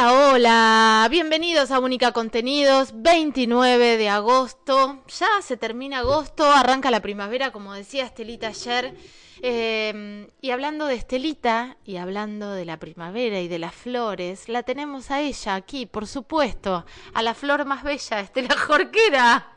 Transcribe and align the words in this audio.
Hola, 0.00 0.32
hola, 0.32 1.08
bienvenidos 1.10 1.70
a 1.70 1.78
Única 1.78 2.12
Contenidos, 2.12 2.92
29 2.94 3.98
de 3.98 4.08
agosto, 4.08 5.04
ya 5.06 5.28
se 5.42 5.58
termina 5.58 5.98
agosto, 5.98 6.50
arranca 6.50 6.90
la 6.90 7.02
primavera, 7.02 7.52
como 7.52 7.74
decía 7.74 8.06
Estelita 8.06 8.48
ayer, 8.48 8.94
eh, 9.42 10.26
y 10.40 10.50
hablando 10.52 10.86
de 10.86 10.94
Estelita 10.94 11.76
y 11.84 11.98
hablando 11.98 12.52
de 12.52 12.64
la 12.64 12.78
primavera 12.78 13.40
y 13.40 13.48
de 13.48 13.58
las 13.58 13.74
flores, 13.74 14.48
la 14.48 14.62
tenemos 14.62 15.10
a 15.10 15.20
ella 15.20 15.54
aquí, 15.54 15.84
por 15.84 16.06
supuesto, 16.06 16.86
a 17.12 17.22
la 17.22 17.34
flor 17.34 17.66
más 17.66 17.82
bella, 17.82 18.20
Estela 18.20 18.56
Jorquera. 18.56 19.52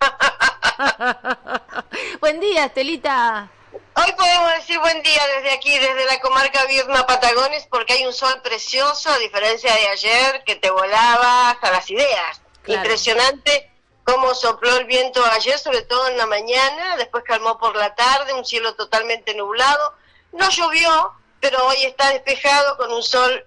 Buen 2.20 2.40
día, 2.40 2.64
Estelita. 2.64 3.48
Hoy 3.96 4.12
podemos 4.16 4.52
decir 4.54 4.78
buen 4.80 5.02
día 5.02 5.22
desde 5.36 5.52
aquí, 5.52 5.78
desde 5.78 6.04
la 6.06 6.18
comarca 6.18 6.64
Viedma 6.66 7.06
Patagones, 7.06 7.66
porque 7.70 7.92
hay 7.92 8.04
un 8.04 8.12
sol 8.12 8.40
precioso, 8.42 9.08
a 9.08 9.18
diferencia 9.18 9.72
de 9.72 9.86
ayer, 9.86 10.42
que 10.44 10.56
te 10.56 10.68
volaba 10.68 11.50
hasta 11.50 11.70
las 11.70 11.88
ideas. 11.90 12.40
Impresionante 12.66 13.70
cómo 14.02 14.34
sopló 14.34 14.76
el 14.78 14.86
viento 14.86 15.24
ayer, 15.26 15.58
sobre 15.60 15.82
todo 15.82 16.08
en 16.08 16.16
la 16.16 16.26
mañana, 16.26 16.96
después 16.96 17.22
calmó 17.22 17.56
por 17.58 17.76
la 17.76 17.94
tarde, 17.94 18.32
un 18.32 18.44
cielo 18.44 18.74
totalmente 18.74 19.32
nublado. 19.34 19.94
No 20.32 20.50
llovió, 20.50 21.12
pero 21.38 21.64
hoy 21.66 21.84
está 21.84 22.10
despejado 22.10 22.76
con 22.76 22.92
un 22.92 23.02
sol 23.02 23.46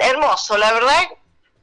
hermoso, 0.00 0.56
la 0.56 0.72
verdad 0.72 1.02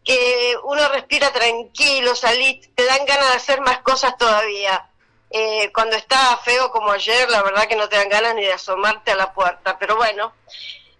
que 0.03 0.55
uno 0.63 0.87
respira 0.89 1.31
tranquilo, 1.31 2.13
salí, 2.15 2.61
te 2.75 2.85
dan 2.85 3.05
ganas 3.05 3.29
de 3.29 3.35
hacer 3.37 3.61
más 3.61 3.79
cosas 3.79 4.17
todavía. 4.17 4.89
Eh, 5.29 5.71
cuando 5.73 5.95
está 5.95 6.37
feo 6.37 6.71
como 6.71 6.91
ayer, 6.91 7.29
la 7.29 7.43
verdad 7.43 7.67
que 7.67 7.75
no 7.75 7.89
te 7.89 7.97
dan 7.97 8.09
ganas 8.09 8.35
ni 8.35 8.43
de 8.43 8.53
asomarte 8.53 9.11
a 9.11 9.15
la 9.15 9.33
puerta. 9.33 9.77
Pero 9.79 9.95
bueno, 9.95 10.33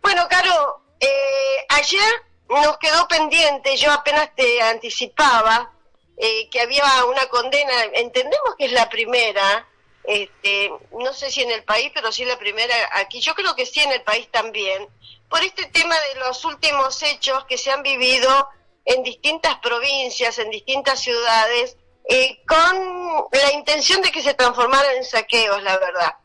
bueno, 0.01 0.27
Caro, 0.29 0.81
eh, 0.99 1.65
ayer 1.69 2.13
nos 2.49 2.77
quedó 2.77 3.07
pendiente, 3.07 3.75
yo 3.77 3.91
apenas 3.91 4.33
te 4.35 4.61
anticipaba 4.61 5.71
eh, 6.17 6.49
que 6.49 6.61
había 6.61 6.83
una 7.05 7.25
condena, 7.27 7.73
entendemos 7.93 8.55
que 8.57 8.65
es 8.65 8.71
la 8.71 8.89
primera, 8.89 9.67
este, 10.03 10.71
no 10.91 11.13
sé 11.13 11.31
si 11.31 11.41
en 11.41 11.51
el 11.51 11.63
país, 11.63 11.91
pero 11.93 12.11
sí 12.11 12.23
la 12.23 12.37
primera 12.37 12.75
aquí, 12.93 13.19
yo 13.19 13.33
creo 13.35 13.55
que 13.55 13.65
sí 13.65 13.81
en 13.81 13.91
el 13.91 14.03
país 14.03 14.29
también, 14.31 14.87
por 15.29 15.43
este 15.43 15.65
tema 15.65 15.95
de 15.99 16.15
los 16.19 16.45
últimos 16.45 17.01
hechos 17.03 17.45
que 17.45 17.57
se 17.57 17.71
han 17.71 17.83
vivido 17.83 18.47
en 18.85 19.03
distintas 19.03 19.57
provincias, 19.59 20.37
en 20.37 20.51
distintas 20.51 20.99
ciudades, 20.99 21.77
eh, 22.07 22.43
con 22.47 23.27
la 23.31 23.51
intención 23.53 24.01
de 24.01 24.11
que 24.11 24.21
se 24.21 24.33
transformaran 24.33 24.95
en 24.95 25.03
saqueos, 25.03 25.61
la 25.63 25.77
verdad. 25.77 26.15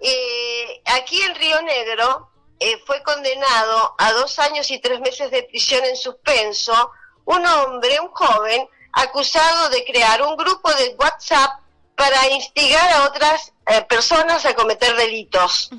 Eh, 0.00 0.82
aquí 0.86 1.20
en 1.22 1.34
Río 1.36 1.62
Negro 1.62 2.30
eh, 2.58 2.76
fue 2.86 3.02
condenado 3.02 3.94
a 3.98 4.12
dos 4.12 4.38
años 4.40 4.70
y 4.70 4.80
tres 4.80 5.00
meses 5.00 5.30
de 5.30 5.44
prisión 5.44 5.84
en 5.84 5.96
suspenso 5.96 6.90
un 7.24 7.46
hombre, 7.46 8.00
un 8.00 8.08
joven, 8.08 8.68
acusado 8.92 9.68
de 9.68 9.84
crear 9.84 10.22
un 10.22 10.36
grupo 10.36 10.72
de 10.74 10.96
WhatsApp 10.98 11.60
para 11.94 12.28
instigar 12.30 12.92
a 12.94 13.04
otras 13.04 13.52
personas 13.88 14.44
a 14.44 14.54
cometer 14.54 14.96
delitos. 14.96 15.70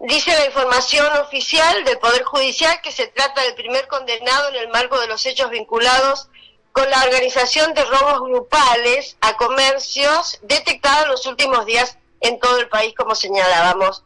Dice 0.00 0.30
la 0.30 0.46
información 0.46 1.06
oficial 1.18 1.82
del 1.84 1.98
Poder 1.98 2.22
Judicial 2.22 2.80
que 2.82 2.92
se 2.92 3.08
trata 3.08 3.42
del 3.42 3.56
primer 3.56 3.88
condenado 3.88 4.50
en 4.50 4.54
el 4.54 4.68
marco 4.68 5.00
de 5.00 5.08
los 5.08 5.26
hechos 5.26 5.50
vinculados 5.50 6.28
con 6.78 6.88
la 6.90 7.02
organización 7.02 7.74
de 7.74 7.84
robos 7.86 8.20
grupales 8.20 9.16
a 9.20 9.36
comercios 9.36 10.38
detectados 10.42 11.06
en 11.06 11.10
los 11.10 11.26
últimos 11.26 11.66
días 11.66 11.98
en 12.20 12.38
todo 12.38 12.56
el 12.58 12.68
país, 12.68 12.94
como 12.96 13.16
señalábamos. 13.16 14.04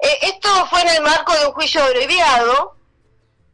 Eh, 0.00 0.18
esto 0.22 0.48
fue 0.70 0.80
en 0.82 0.90
el 0.90 1.00
marco 1.02 1.32
de 1.32 1.46
un 1.46 1.52
juicio 1.52 1.82
abreviado 1.82 2.76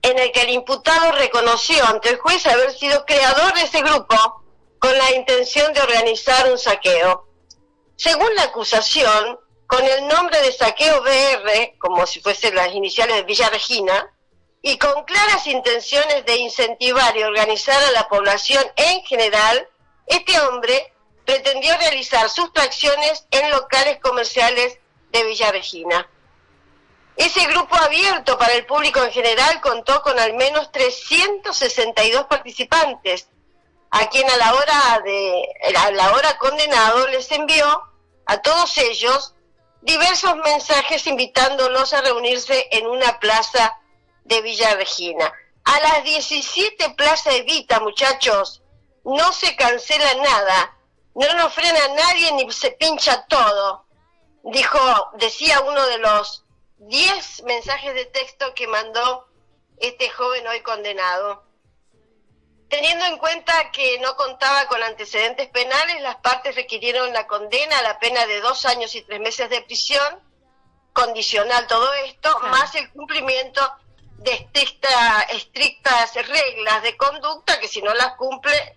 en 0.02 0.18
el 0.18 0.30
que 0.30 0.42
el 0.42 0.50
imputado 0.50 1.12
reconoció 1.12 1.82
ante 1.86 2.10
el 2.10 2.18
juez 2.18 2.46
haber 2.46 2.72
sido 2.72 3.06
creador 3.06 3.54
de 3.54 3.62
ese 3.62 3.80
grupo 3.80 4.42
con 4.78 4.96
la 4.98 5.10
intención 5.12 5.72
de 5.72 5.80
organizar 5.80 6.52
un 6.52 6.58
saqueo. 6.58 7.26
Según 7.96 8.34
la 8.34 8.42
acusación, 8.42 9.40
con 9.66 9.82
el 9.82 10.06
nombre 10.06 10.38
de 10.42 10.52
saqueo 10.52 11.00
BR, 11.02 11.78
como 11.78 12.06
si 12.06 12.20
fuesen 12.20 12.54
las 12.54 12.74
iniciales 12.74 13.16
de 13.16 13.22
Villa 13.22 13.48
Regina, 13.48 14.14
y 14.62 14.76
con 14.78 15.04
claras 15.04 15.46
intenciones 15.46 16.24
de 16.26 16.36
incentivar 16.36 17.16
y 17.16 17.22
organizar 17.22 17.82
a 17.84 17.92
la 17.92 18.08
población 18.08 18.64
en 18.76 19.02
general, 19.04 19.68
este 20.06 20.40
hombre 20.40 20.92
pretendió 21.24 21.76
realizar 21.76 22.28
sustracciones 22.28 23.26
en 23.30 23.50
locales 23.50 23.98
comerciales 24.00 24.78
de 25.10 25.24
Villa 25.24 25.52
Regina. 25.52 26.08
Ese 27.16 27.44
grupo 27.46 27.76
abierto 27.76 28.38
para 28.38 28.54
el 28.54 28.64
público 28.64 29.02
en 29.02 29.10
general 29.10 29.60
contó 29.60 30.02
con 30.02 30.18
al 30.18 30.34
menos 30.34 30.70
362 30.72 32.26
participantes, 32.26 33.28
a 33.90 34.08
quien 34.08 34.28
a 34.30 34.36
la 34.36 34.54
hora 34.54 35.02
de 35.04 35.44
a 35.76 35.90
la 35.90 36.12
hora 36.12 36.38
condenado 36.38 37.08
les 37.08 37.30
envió 37.32 37.82
a 38.26 38.38
todos 38.38 38.76
ellos 38.78 39.34
diversos 39.80 40.36
mensajes 40.36 41.06
invitándolos 41.06 41.92
a 41.94 42.02
reunirse 42.02 42.68
en 42.70 42.86
una 42.86 43.18
plaza 43.18 43.77
de 44.28 44.42
Villa 44.42 44.74
Regina. 44.74 45.32
A 45.64 45.80
las 45.80 46.04
17 46.04 46.90
Plaza 46.90 47.32
Evita, 47.32 47.80
muchachos, 47.80 48.62
no 49.04 49.32
se 49.32 49.56
cancela 49.56 50.14
nada, 50.14 50.76
no 51.14 51.34
nos 51.34 51.52
frena 51.52 51.88
nadie 51.88 52.32
ni 52.32 52.50
se 52.52 52.72
pincha 52.72 53.26
todo, 53.26 53.86
dijo, 54.44 54.78
decía 55.14 55.60
uno 55.60 55.84
de 55.86 55.98
los 55.98 56.44
10 56.78 57.42
mensajes 57.44 57.94
de 57.94 58.04
texto 58.04 58.54
que 58.54 58.68
mandó 58.68 59.28
este 59.78 60.08
joven 60.10 60.46
hoy 60.46 60.60
condenado. 60.60 61.44
Teniendo 62.68 63.06
en 63.06 63.16
cuenta 63.16 63.70
que 63.72 63.98
no 64.00 64.14
contaba 64.16 64.66
con 64.66 64.82
antecedentes 64.82 65.48
penales, 65.48 66.02
las 66.02 66.16
partes 66.16 66.54
requirieron 66.54 67.14
la 67.14 67.26
condena 67.26 67.78
a 67.78 67.82
la 67.82 67.98
pena 67.98 68.26
de 68.26 68.42
dos 68.42 68.66
años 68.66 68.94
y 68.94 69.00
tres 69.02 69.20
meses 69.20 69.48
de 69.48 69.62
prisión, 69.62 70.22
condicional 70.92 71.66
todo 71.66 71.92
esto, 71.94 72.38
más 72.40 72.74
el 72.74 72.90
cumplimiento 72.90 73.62
de 74.18 74.48
estrictas 75.30 76.14
reglas 76.14 76.82
de 76.82 76.96
conducta 76.96 77.58
que 77.60 77.68
si 77.68 77.80
no 77.80 77.94
las 77.94 78.14
cumple, 78.16 78.76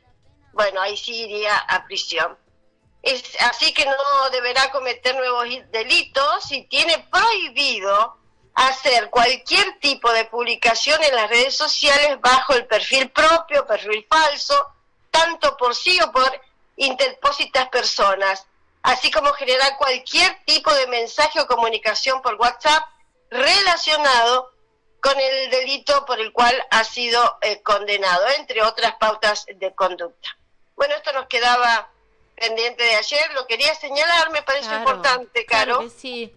bueno, 0.54 0.82
ahí 0.82 0.96
sí 0.96 1.24
iría 1.24 1.58
a 1.58 1.86
prisión. 1.86 2.38
Es, 3.02 3.24
así 3.42 3.74
que 3.74 3.86
no 3.86 4.30
deberá 4.32 4.72
cometer 4.72 5.16
nuevos 5.16 5.46
delitos 5.72 6.52
y 6.52 6.64
tiene 6.68 7.00
prohibido 7.12 8.18
hacer 8.54 9.10
cualquier 9.10 9.80
tipo 9.80 10.12
de 10.12 10.26
publicación 10.26 11.02
en 11.04 11.16
las 11.16 11.30
redes 11.30 11.56
sociales 11.56 12.20
bajo 12.22 12.54
el 12.54 12.68
perfil 12.68 13.10
propio, 13.10 13.66
perfil 13.66 14.06
falso, 14.08 14.68
tanto 15.10 15.58
por 15.58 15.74
sí 15.76 16.00
o 16.02 16.12
por 16.12 16.40
interpósitas 16.76 17.70
personas, 17.70 18.46
así 18.84 19.10
como 19.10 19.32
generar 19.34 19.78
cualquier 19.78 20.44
tipo 20.46 20.72
de 20.74 20.88
mensaje 20.88 21.40
o 21.40 21.48
comunicación 21.48 22.22
por 22.22 22.36
WhatsApp 22.36 22.84
relacionado 23.32 24.51
con 25.02 25.20
el 25.20 25.50
delito 25.50 26.06
por 26.06 26.20
el 26.20 26.32
cual 26.32 26.56
ha 26.70 26.84
sido 26.84 27.38
eh, 27.42 27.62
condenado, 27.62 28.24
entre 28.38 28.62
otras 28.62 28.96
pautas 28.96 29.46
de 29.48 29.74
conducta. 29.74 30.38
Bueno, 30.76 30.96
esto 30.96 31.12
nos 31.14 31.26
quedaba 31.26 31.92
pendiente 32.36 32.84
de 32.84 32.96
ayer, 32.96 33.34
lo 33.34 33.46
quería 33.48 33.74
señalar, 33.76 34.32
me 34.32 34.44
parece 34.44 34.74
importante, 34.74 35.46
Caro. 35.46 35.78
Claro 35.78 35.82
que 35.82 35.90
sí, 35.90 36.36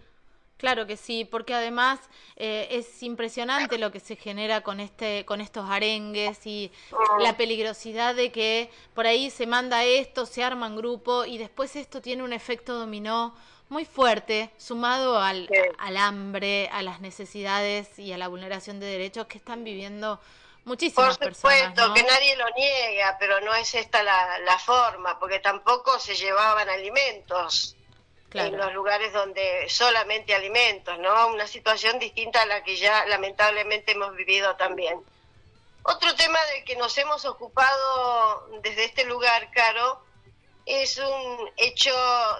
claro 0.57 0.85
que 0.87 0.97
sí, 0.97 1.25
porque 1.25 1.53
además 1.53 1.99
eh, 2.35 2.67
es 2.71 3.01
impresionante 3.03 3.77
lo 3.77 3.91
que 3.91 3.99
se 3.99 4.15
genera 4.15 4.61
con 4.61 4.79
este, 4.79 5.25
con 5.25 5.41
estos 5.41 5.69
arengues 5.69 6.45
y 6.45 6.71
mm. 6.91 7.21
la 7.21 7.37
peligrosidad 7.37 8.15
de 8.15 8.31
que 8.31 8.71
por 8.93 9.05
ahí 9.05 9.29
se 9.29 9.47
manda 9.47 9.83
esto, 9.83 10.25
se 10.25 10.43
arma 10.43 10.67
en 10.67 10.75
grupo 10.75 11.25
y 11.25 11.37
después 11.37 11.75
esto 11.75 12.01
tiene 12.01 12.23
un 12.23 12.33
efecto 12.33 12.75
dominó 12.75 13.35
muy 13.69 13.85
fuerte, 13.85 14.49
sumado 14.57 15.19
al, 15.19 15.49
al 15.77 15.97
hambre, 15.97 16.69
a 16.71 16.81
las 16.81 16.99
necesidades 17.01 17.97
y 17.99 18.13
a 18.13 18.17
la 18.17 18.27
vulneración 18.27 18.79
de 18.79 18.85
derechos 18.85 19.27
que 19.27 19.37
están 19.37 19.63
viviendo 19.63 20.19
muchísimas 20.65 21.17
personas. 21.17 21.57
Por 21.57 21.65
supuesto, 21.65 21.93
que 21.93 22.03
nadie 22.03 22.35
lo 22.35 22.45
niega, 22.55 23.17
pero 23.19 23.41
no 23.41 23.53
es 23.55 23.73
esta 23.75 24.03
la, 24.03 24.39
la 24.39 24.59
forma, 24.59 25.19
porque 25.19 25.39
tampoco 25.39 25.99
se 25.99 26.15
llevaban 26.15 26.69
alimentos 26.69 27.75
en 28.33 28.57
los 28.57 28.73
lugares 28.73 29.13
donde 29.13 29.69
solamente 29.69 30.35
alimentos, 30.35 30.99
¿no? 30.99 31.27
Una 31.27 31.47
situación 31.47 31.99
distinta 31.99 32.41
a 32.41 32.45
la 32.45 32.63
que 32.63 32.75
ya 32.75 33.05
lamentablemente 33.05 33.93
hemos 33.93 34.13
vivido 34.15 34.55
también. 34.57 35.01
Otro 35.83 36.13
tema 36.15 36.37
del 36.53 36.65
que 36.65 36.75
nos 36.75 36.97
hemos 36.97 37.25
ocupado 37.25 38.49
desde 38.61 38.85
este 38.85 39.05
lugar, 39.05 39.51
Caro, 39.51 40.01
es 40.65 40.97
un 40.97 41.49
hecho 41.57 41.93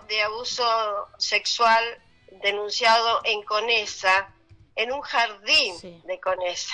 de 0.08 0.22
abuso 0.24 1.08
sexual 1.18 1.84
denunciado 2.42 3.22
en 3.24 3.44
Conesa, 3.44 4.34
en 4.76 4.92
un 4.92 5.02
jardín 5.02 6.02
de 6.06 6.20
Conesa. 6.20 6.74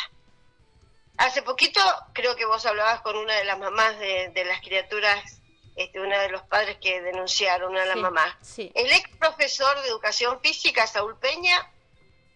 Hace 1.18 1.42
poquito 1.44 1.82
creo 2.14 2.36
que 2.36 2.46
vos 2.46 2.66
hablabas 2.66 3.02
con 3.02 3.16
una 3.16 3.36
de 3.36 3.44
las 3.44 3.60
mamás 3.60 4.00
de, 4.00 4.44
las 4.46 4.62
criaturas, 4.62 5.42
este, 5.76 6.00
una 6.00 6.20
de 6.22 6.30
los 6.30 6.42
padres 6.44 6.78
que 6.82 7.02
denunciaron, 7.02 7.72
una 7.72 7.82
de 7.82 7.88
las 7.88 7.98
mamás. 7.98 8.36
El 8.58 8.92
ex 8.92 9.10
profesor 9.18 9.80
de 9.82 9.90
educación 9.90 10.40
física, 10.42 10.88
Saúl 10.88 11.20
Peña, 11.20 11.72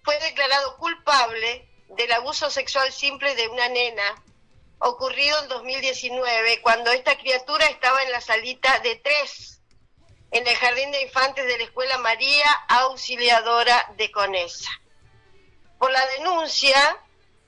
fue 0.03 0.19
declarado 0.19 0.77
culpable 0.77 1.67
del 1.89 2.11
abuso 2.11 2.49
sexual 2.49 2.91
simple 2.91 3.33
de 3.35 3.47
una 3.47 3.69
nena 3.69 4.23
ocurrido 4.79 5.41
en 5.43 5.49
2019, 5.49 6.61
cuando 6.61 6.91
esta 6.91 7.17
criatura 7.17 7.65
estaba 7.67 8.03
en 8.03 8.11
la 8.11 8.21
salita 8.21 8.79
de 8.79 8.95
tres, 8.97 9.61
en 10.31 10.45
el 10.47 10.55
jardín 10.55 10.91
de 10.91 11.01
infantes 11.01 11.45
de 11.45 11.57
la 11.57 11.63
Escuela 11.63 11.97
María 11.99 12.49
Auxiliadora 12.67 13.93
de 13.97 14.11
Conesa. 14.11 14.69
Por 15.79 15.91
la 15.91 16.05
denuncia 16.17 17.01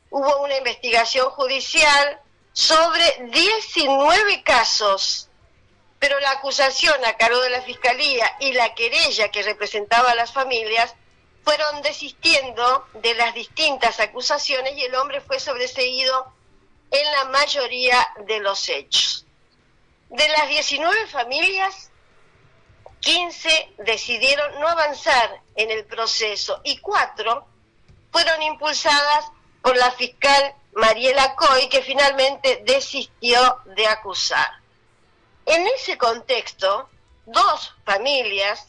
hubo 0.09 0.41
una 0.41 0.57
investigación 0.57 1.29
judicial 1.31 2.21
sobre 2.53 3.03
19 3.31 4.43
casos, 4.43 5.29
pero 5.99 6.19
la 6.19 6.31
acusación 6.31 7.03
a 7.05 7.17
cargo 7.17 7.39
de 7.41 7.49
la 7.49 7.61
Fiscalía 7.61 8.31
y 8.39 8.53
la 8.53 8.73
querella 8.73 9.29
que 9.29 9.43
representaba 9.43 10.11
a 10.11 10.15
las 10.15 10.31
familias 10.31 10.95
fueron 11.43 11.81
desistiendo 11.81 12.85
de 12.93 13.15
las 13.15 13.33
distintas 13.33 13.99
acusaciones 13.99 14.75
y 14.77 14.83
el 14.83 14.95
hombre 14.95 15.21
fue 15.21 15.39
sobreseído 15.39 16.33
en 16.91 17.11
la 17.11 17.25
mayoría 17.25 18.07
de 18.25 18.39
los 18.39 18.69
hechos. 18.69 19.25
De 20.09 20.27
las 20.29 20.47
19 20.47 21.07
familias, 21.07 21.91
15 23.01 23.73
decidieron 23.79 24.59
no 24.59 24.67
avanzar 24.67 25.41
en 25.55 25.71
el 25.71 25.85
proceso 25.85 26.61
y 26.63 26.77
cuatro 26.79 27.47
fueron 28.11 28.41
impulsadas 28.41 29.25
por 29.61 29.75
la 29.77 29.91
fiscal 29.91 30.55
Mariela 30.73 31.35
Coy, 31.35 31.69
que 31.69 31.81
finalmente 31.81 32.61
desistió 32.63 33.61
de 33.65 33.87
acusar. 33.87 34.47
En 35.45 35.65
ese 35.67 35.97
contexto, 35.97 36.89
dos 37.25 37.73
familias 37.85 38.67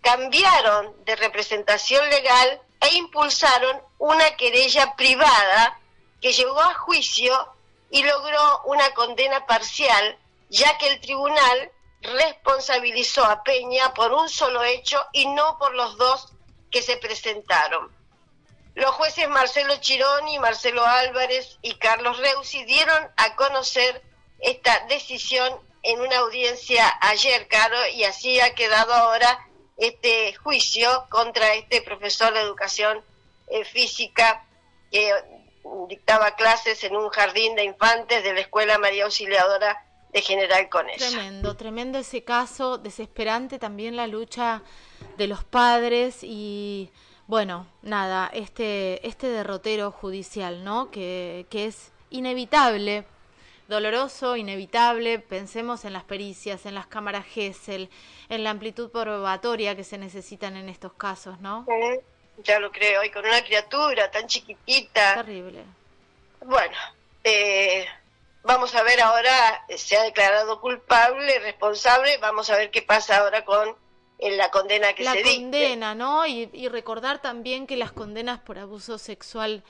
cambiaron 0.00 0.94
de 1.04 1.16
representación 1.16 2.08
legal 2.08 2.60
e 2.80 2.94
impulsaron 2.94 3.82
una 3.98 4.36
querella 4.36 4.94
privada 4.96 5.79
que 6.20 6.32
llegó 6.32 6.60
a 6.60 6.74
juicio 6.74 7.54
y 7.90 8.02
logró 8.02 8.62
una 8.64 8.92
condena 8.94 9.46
parcial, 9.46 10.18
ya 10.48 10.78
que 10.78 10.88
el 10.88 11.00
tribunal 11.00 11.70
responsabilizó 12.02 13.24
a 13.24 13.42
Peña 13.42 13.92
por 13.94 14.12
un 14.12 14.28
solo 14.28 14.62
hecho 14.62 15.04
y 15.12 15.26
no 15.26 15.58
por 15.58 15.74
los 15.74 15.96
dos 15.98 16.32
que 16.70 16.82
se 16.82 16.96
presentaron. 16.96 17.90
Los 18.74 18.92
jueces 18.92 19.28
Marcelo 19.28 19.76
Chironi, 19.80 20.38
Marcelo 20.38 20.84
Álvarez 20.84 21.58
y 21.62 21.74
Carlos 21.74 22.18
Reusi 22.18 22.64
dieron 22.64 23.10
a 23.16 23.34
conocer 23.34 24.02
esta 24.38 24.86
decisión 24.86 25.60
en 25.82 26.00
una 26.00 26.18
audiencia 26.18 26.90
ayer, 27.00 27.48
Caro, 27.48 27.76
y 27.88 28.04
así 28.04 28.40
ha 28.40 28.54
quedado 28.54 28.94
ahora 28.94 29.46
este 29.76 30.34
juicio 30.34 31.06
contra 31.08 31.54
este 31.54 31.82
profesor 31.82 32.32
de 32.32 32.40
educación 32.40 33.02
eh, 33.48 33.64
física 33.64 34.44
dictaba 35.88 36.34
clases 36.36 36.82
en 36.84 36.96
un 36.96 37.08
jardín 37.08 37.54
de 37.54 37.64
infantes 37.64 38.22
de 38.22 38.34
la 38.34 38.40
Escuela 38.40 38.78
María 38.78 39.04
Auxiliadora 39.04 39.84
de 40.12 40.22
General 40.22 40.68
Conesa. 40.68 41.08
Tremendo, 41.08 41.56
tremendo 41.56 41.98
ese 41.98 42.24
caso, 42.24 42.78
desesperante 42.78 43.58
también 43.58 43.96
la 43.96 44.06
lucha 44.06 44.62
de 45.16 45.26
los 45.26 45.44
padres 45.44 46.18
y 46.22 46.90
bueno, 47.26 47.66
nada, 47.82 48.28
este, 48.32 49.06
este 49.06 49.28
derrotero 49.28 49.92
judicial, 49.92 50.64
¿no? 50.64 50.90
Que, 50.90 51.46
que 51.48 51.66
es 51.66 51.92
inevitable 52.10 53.04
doloroso, 53.70 54.36
inevitable. 54.36 55.20
Pensemos 55.20 55.86
en 55.86 55.94
las 55.94 56.04
pericias, 56.04 56.66
en 56.66 56.74
las 56.74 56.88
cámaras 56.88 57.24
GESEL, 57.24 57.88
en 58.28 58.44
la 58.44 58.50
amplitud 58.50 58.90
probatoria 58.90 59.76
que 59.76 59.84
se 59.84 59.96
necesitan 59.96 60.56
en 60.56 60.68
estos 60.68 60.92
casos, 60.92 61.40
¿no? 61.40 61.64
Ya 62.42 62.58
lo 62.58 62.70
creo, 62.70 63.02
y 63.04 63.10
con 63.10 63.24
una 63.24 63.42
criatura 63.42 64.10
tan 64.10 64.26
chiquitita. 64.26 65.14
Terrible. 65.16 65.64
Bueno, 66.44 66.76
eh, 67.24 67.86
vamos 68.42 68.74
a 68.74 68.82
ver 68.82 69.00
ahora, 69.00 69.64
se 69.76 69.96
ha 69.96 70.02
declarado 70.02 70.60
culpable, 70.60 71.38
responsable, 71.40 72.16
vamos 72.18 72.50
a 72.50 72.56
ver 72.56 72.70
qué 72.70 72.82
pasa 72.82 73.18
ahora 73.18 73.44
con 73.44 73.76
eh, 74.18 74.36
la 74.36 74.50
condena 74.50 74.92
que 74.94 75.04
se 75.04 75.16
dicte. 75.16 75.30
La 75.30 75.40
condena, 75.40 75.94
¿no? 75.94 76.26
Y, 76.26 76.50
y 76.52 76.68
recordar 76.68 77.20
también 77.20 77.66
que 77.66 77.76
las 77.76 77.92
condenas 77.92 78.40
por 78.40 78.58
abuso 78.58 78.98
sexual 78.98 79.62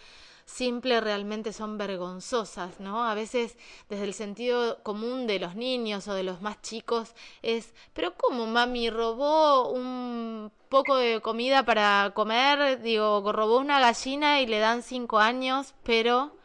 simple 0.50 1.00
realmente 1.00 1.52
son 1.52 1.78
vergonzosas, 1.78 2.80
¿no? 2.80 3.04
A 3.04 3.14
veces 3.14 3.56
desde 3.88 4.04
el 4.04 4.14
sentido 4.14 4.82
común 4.82 5.26
de 5.26 5.38
los 5.38 5.54
niños 5.54 6.08
o 6.08 6.14
de 6.14 6.24
los 6.24 6.42
más 6.42 6.60
chicos 6.60 7.14
es, 7.42 7.72
pero 7.94 8.14
¿cómo 8.16 8.46
mami 8.46 8.90
robó 8.90 9.70
un 9.70 10.50
poco 10.68 10.96
de 10.96 11.20
comida 11.20 11.64
para 11.64 12.12
comer? 12.14 12.82
Digo, 12.82 13.32
robó 13.32 13.58
una 13.58 13.80
gallina 13.80 14.40
y 14.40 14.46
le 14.46 14.58
dan 14.58 14.82
cinco 14.82 15.18
años, 15.18 15.74
pero... 15.84 16.38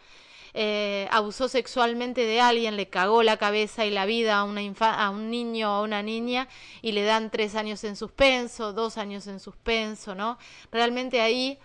Eh, 0.58 1.10
abusó 1.12 1.50
sexualmente 1.50 2.22
de 2.22 2.40
alguien, 2.40 2.78
le 2.78 2.88
cagó 2.88 3.24
la 3.24 3.36
cabeza 3.36 3.86
y 3.86 3.92
la 3.92 4.06
vida 4.06 4.38
a, 4.38 4.46
una 4.46 4.62
a 4.62 5.10
un 5.10 5.30
niño 5.30 5.70
o 5.70 5.76
a 5.76 5.82
una 5.82 6.02
niña 6.02 6.48
y 6.82 6.94
le 6.94 7.04
dan 7.04 7.30
tres 7.30 7.56
años 7.56 7.84
en 7.84 7.98
suspenso, 7.98 8.72
dos 8.72 8.98
años 8.98 9.28
en 9.28 9.42
suspenso, 9.42 10.16
¿no? 10.16 10.38
Realmente 10.72 11.20
ahí 11.20 11.60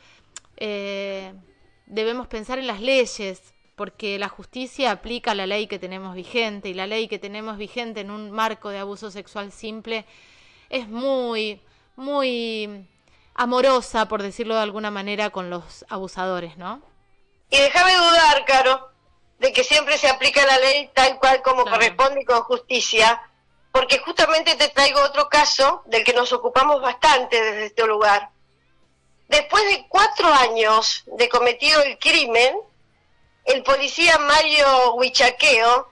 eh, 0.57 1.33
debemos 1.91 2.29
pensar 2.29 2.59
en 2.59 2.67
las 2.67 2.81
leyes, 2.81 3.43
porque 3.77 4.19
la 4.19 4.29
justicia 4.29 4.91
aplica 4.91 5.35
la 5.35 5.47
ley 5.47 5.67
que 5.67 5.79
tenemos 5.79 6.15
vigente 6.15 6.69
y 6.69 6.75
la 6.75 6.87
ley 6.87 7.09
que 7.09 7.19
tenemos 7.19 7.59
vigente 7.59 8.01
en 8.01 8.11
un 8.11 8.31
marco 8.31 8.71
de 8.71 8.79
abuso 8.79 9.11
sexual 9.11 9.53
simple 9.53 10.05
es 10.69 10.89
muy, 10.89 11.61
muy 11.97 12.87
amorosa, 13.35 14.07
por 14.07 14.23
decirlo 14.23 14.55
de 14.55 14.63
alguna 14.63 14.91
manera, 14.91 15.31
con 15.31 15.51
los 15.51 15.85
abusadores, 15.89 16.57
¿no? 16.57 16.83
Y 17.51 17.59
déjame 17.59 17.95
dudar, 17.97 18.45
Caro, 18.45 18.91
de 19.39 19.53
que 19.53 19.65
siempre 19.65 19.99
se 19.99 20.09
aplica 20.09 20.47
la 20.47 20.59
ley 20.59 20.91
tal 20.95 21.19
cual 21.19 21.43
como 21.43 21.65
corresponde 21.65 22.21
y 22.21 22.25
con 22.25 22.43
justicia, 22.43 23.21
porque 23.73 23.99
justamente 23.99 24.55
te 24.55 24.69
traigo 24.69 25.01
otro 25.01 25.29
caso 25.29 25.83
del 25.87 26.05
que 26.05 26.13
nos 26.13 26.33
ocupamos 26.33 26.81
bastante 26.81 27.43
desde 27.43 27.67
este 27.67 27.87
lugar. 27.87 28.31
Después 29.31 29.65
de 29.65 29.87
cuatro 29.89 30.27
años 30.27 31.05
de 31.07 31.29
cometido 31.29 31.81
el 31.83 32.01
crimen, 32.01 32.53
el 33.45 33.63
policía 33.63 34.19
Mario 34.19 34.95
Huichaqueo 34.95 35.89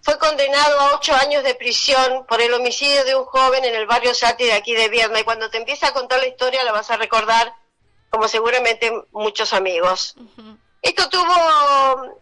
fue 0.00 0.18
condenado 0.18 0.80
a 0.80 0.94
ocho 0.94 1.14
años 1.14 1.44
de 1.44 1.54
prisión 1.54 2.24
por 2.26 2.40
el 2.40 2.54
homicidio 2.54 3.04
de 3.04 3.14
un 3.14 3.26
joven 3.26 3.62
en 3.66 3.74
el 3.74 3.86
barrio 3.86 4.14
Sati 4.14 4.46
de 4.46 4.54
aquí 4.54 4.74
de 4.74 4.88
Vierna. 4.88 5.20
Y 5.20 5.24
cuando 5.24 5.50
te 5.50 5.58
empieza 5.58 5.88
a 5.88 5.92
contar 5.92 6.18
la 6.20 6.28
historia 6.28 6.64
la 6.64 6.72
vas 6.72 6.90
a 6.90 6.96
recordar, 6.96 7.52
como 8.08 8.26
seguramente 8.26 8.90
muchos 9.12 9.52
amigos. 9.52 10.14
Esto 10.80 11.10
tuvo 11.10 12.14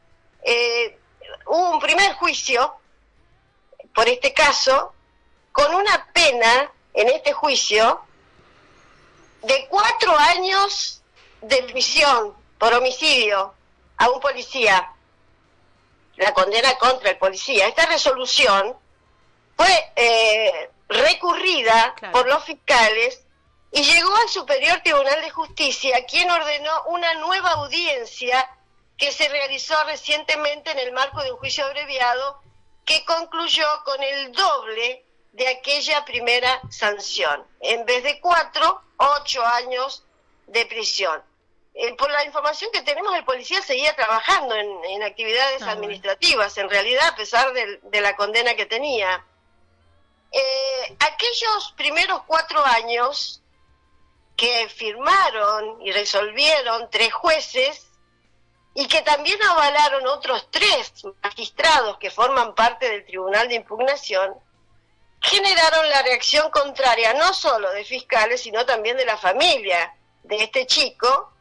eh, 0.43 0.99
un 1.47 1.79
primer 1.79 2.15
juicio 2.15 2.75
por 3.95 4.09
este 4.09 4.35
caso, 4.35 4.93
con 5.53 5.73
una 5.77 6.09
pena 6.13 6.73
en 6.93 7.09
este 7.09 7.33
juicio 7.33 8.01
de 9.43 9.67
cuatro 9.69 10.17
años 10.17 11.03
de 11.41 11.63
prisión 11.65 12.35
por 12.59 12.73
homicidio 12.75 13.55
a 13.99 14.11
un 14.11 14.21
policía, 14.21 14.93
la 16.17 16.33
condena 16.33 16.77
contra 16.79 17.11
el 17.11 17.19
policía. 17.19 17.67
Esta 17.67 17.87
resolución 17.87 18.77
fue 19.57 19.93
eh, 19.97 20.71
recurrida 20.89 21.95
por 22.13 22.27
los 22.27 22.45
fiscales 22.45 23.23
y 23.73 23.83
llegó 23.83 24.15
al 24.17 24.29
Superior 24.29 24.81
Tribunal 24.83 25.21
de 25.21 25.31
Justicia, 25.31 26.05
quien 26.07 26.31
ordenó 26.31 26.85
una 26.87 27.15
nueva 27.15 27.51
audiencia 27.53 28.49
que 28.97 29.13
se 29.13 29.29
realizó 29.29 29.75
recientemente 29.85 30.71
en 30.71 30.79
el 30.79 30.93
marco 30.93 31.23
de 31.23 31.33
un 31.33 31.39
juicio 31.39 31.67
abreviado 31.67 32.41
que 32.85 33.05
concluyó 33.05 33.67
con 33.85 34.03
el 34.03 34.33
doble 34.33 35.06
de 35.37 35.49
aquella 35.49 36.03
primera 36.07 36.63
sanción. 36.71 37.47
En 37.61 37.85
vez 37.85 38.03
de 38.03 38.21
cuatro, 38.21 38.83
ocho 38.97 39.45
años 39.45 40.03
de 40.47 40.65
prisión. 40.65 41.23
Eh, 41.75 41.95
por 41.95 42.11
la 42.11 42.25
información 42.25 42.71
que 42.73 42.81
tenemos, 42.81 43.15
el 43.15 43.25
policía 43.25 43.61
seguía 43.61 43.95
trabajando 43.95 44.55
en, 44.55 45.03
actividades 45.03 45.61
ah, 45.63 45.73
administrativas, 45.73 46.57
en 46.57 46.71
realidad, 46.71 47.09
a 47.09 47.17
pesar 47.17 47.53
de, 47.53 48.01
la 48.01 48.17
condena 48.17 48.55
que 48.55 48.65
tenía. 48.65 49.27
Eh, 50.33 50.97
aquellos 51.01 51.75
primeros 51.77 52.23
cuatro 52.27 52.65
años 52.65 53.43
que 54.37 54.71
firmaron 54.71 55.83
y 55.83 55.93
resolvieron 55.93 56.89
tres 56.91 57.13
jueces 57.13 57.87
y 58.75 58.89
que 58.89 59.03
también 59.03 59.43
avalaron 59.43 60.07
otros 60.07 60.49
tres 60.51 60.93
magistrados 61.23 61.99
que 61.99 62.11
forman 62.11 62.55
parte 62.55 62.89
del 62.89 63.05
Tribunal 63.05 63.49
de 63.49 63.57
Impugnación, 63.57 64.35
generaron 65.21 65.89
la 65.91 66.03
reacción 66.03 66.51
contraria 66.51 67.15
no 67.15 67.33
solo 67.35 67.71
de 67.73 67.85
fiscales, 67.85 68.43
sino 68.43 68.65
también 68.65 68.97
de 68.97 69.05
la 69.05 69.17
familia 69.17 69.95
de 70.23 70.37
este 70.43 70.67
chico 70.67 71.33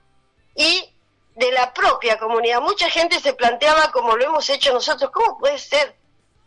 y 0.56 0.90
de 1.36 1.52
la 1.52 1.74
propia 1.74 2.18
comunidad. 2.18 2.62
Mucha 2.62 2.90
gente 2.90 3.20
se 3.20 3.34
planteaba, 3.34 3.92
como 3.92 4.16
lo 4.16 4.26
hemos 4.26 4.50
hecho 4.50 4.74
nosotros, 4.74 5.12
¿cómo 5.12 5.38
puede 5.38 5.60
ser? 5.60 5.96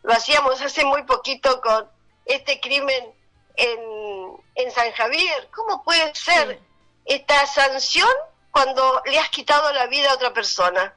Lo 0.02 0.12
hacíamos 0.12 0.61
hace 0.62 0.85
muy 0.85 1.02
poquito 1.02 1.61
con 1.61 1.88
este 2.25 2.61
crimen 2.61 3.12
en, 3.56 3.80
en 4.54 4.70
San 4.70 4.90
Javier. 4.92 5.49
¿Cómo 5.54 5.82
puede 5.85 6.14
ser 6.14 6.61
esta 7.04 7.47
sanción 7.47 8.08
cuando 8.50 9.02
le 9.06 9.18
has 9.18 9.28
quitado 9.28 9.73
la 9.73 9.87
vida 9.87 10.11
a 10.11 10.14
otra 10.14 10.32
persona? 10.32 10.94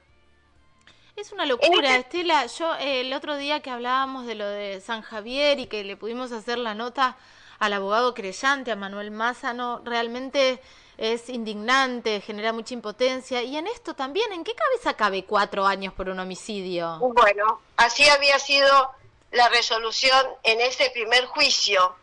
Es 1.22 1.32
una 1.32 1.46
locura, 1.46 1.98
este 1.98 2.22
Estela. 2.22 2.48
Yo 2.48 2.74
eh, 2.78 3.02
el 3.02 3.14
otro 3.14 3.38
día 3.38 3.60
que 3.60 3.70
hablábamos 3.70 4.26
de 4.26 4.34
lo 4.34 4.48
de 4.48 4.82
San 4.82 5.04
Javier 5.04 5.60
y 5.60 5.68
que 5.68 5.84
le 5.84 5.96
pudimos 5.96 6.32
hacer 6.32 6.58
la 6.58 6.74
nota 6.74 7.16
al 7.60 7.74
abogado 7.74 8.16
creyente, 8.16 8.72
a 8.72 8.76
Manuel 8.76 9.12
Mázano, 9.12 9.84
realmente 9.86 10.60
es 10.98 11.30
indignante, 11.30 12.22
genera 12.22 12.54
mucha 12.54 12.74
impotencia. 12.74 13.44
Y 13.44 13.56
en 13.56 13.68
esto 13.68 13.94
también, 13.94 14.34
¿en 14.34 14.44
qué 14.44 14.56
cabeza 14.56 14.96
cabe 14.96 15.24
cuatro 15.26 15.68
años 15.68 15.94
por 15.94 16.10
un 16.10 16.20
homicidio? 16.20 16.98
Bueno, 16.98 17.62
así 17.78 18.04
había 18.10 18.40
sido 18.40 18.90
la 19.30 19.48
resolución 19.50 20.26
en 20.42 20.60
ese 20.60 20.90
primer 20.90 21.26
juicio. 21.28 21.98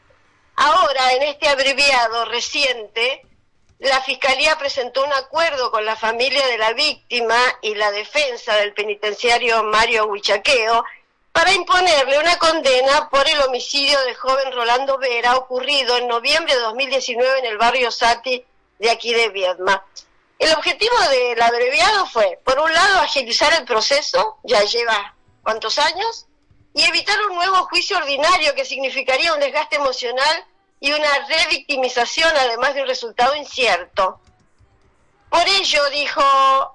Ahora, 0.55 1.13
en 1.15 1.25
este 1.25 1.49
abreviado 1.49 2.25
reciente, 2.27 3.27
la 3.79 4.01
Fiscalía 4.03 4.59
presentó 4.59 5.05
un 5.05 5.13
acuerdo 5.13 5.71
con 5.71 5.85
la 5.85 5.95
familia 5.95 6.45
de 6.49 6.59
la 6.59 6.73
víctima 6.73 7.39
y 7.63 7.75
la 7.77 7.93
defensa 7.93 8.57
del 8.57 8.73
penitenciario 8.75 9.63
Mario 9.63 10.07
Huichaqueo 10.07 10.85
para 11.33 11.53
imponerle 11.53 12.19
una 12.19 12.37
condena 12.39 13.09
por 13.09 13.29
el 13.29 13.41
homicidio 13.43 14.01
del 14.01 14.17
joven 14.17 14.53
Rolando 14.53 14.99
Vera 14.99 15.37
ocurrido 15.37 15.97
en 15.97 16.09
noviembre 16.09 16.55
de 16.55 16.61
2019 16.61 17.39
en 17.39 17.45
el 17.45 17.59
barrio 17.59 17.93
Sati 17.93 18.45
de 18.81 18.91
aquí 18.91 19.15
de 19.15 19.29
Viedma. 19.29 19.85
El 20.41 20.53
objetivo 20.55 20.97
del 21.11 21.41
abreviado 21.41 22.07
fue, 22.07 22.41
por 22.45 22.59
un 22.59 22.73
lado, 22.73 23.01
agilizar 23.01 23.53
el 23.55 23.65
proceso, 23.65 24.39
ya 24.43 24.63
lleva 24.63 25.15
cuántos 25.43 25.79
años, 25.79 26.27
y 26.75 26.83
evitar 26.83 27.17
un 27.27 27.37
nuevo 27.37 27.67
juicio 27.67 27.97
ordinario 27.97 28.55
que 28.55 28.65
significaría 28.65 29.33
un 29.33 29.41
desgaste 29.41 29.77
emocional 29.77 30.45
y 30.81 30.93
una 30.93 31.27
revictimización, 31.29 32.31
además 32.37 32.75
de 32.75 32.83
un 32.83 32.89
resultado 32.89 33.35
incierto. 33.35 34.21
Por 35.29 35.47
ello, 35.47 35.91
dijo 35.91 36.23